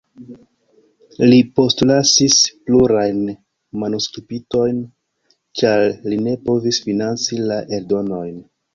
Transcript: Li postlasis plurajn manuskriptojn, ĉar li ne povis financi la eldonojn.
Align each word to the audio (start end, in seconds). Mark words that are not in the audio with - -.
Li 1.31 1.37
postlasis 1.59 2.39
plurajn 2.71 3.21
manuskriptojn, 3.85 4.83
ĉar 5.63 5.89
li 6.11 6.21
ne 6.27 6.37
povis 6.51 6.85
financi 6.91 7.43
la 7.49 7.65
eldonojn. 7.81 8.47